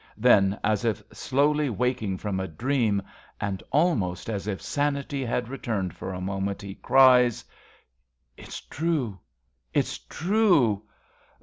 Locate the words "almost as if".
3.71-4.59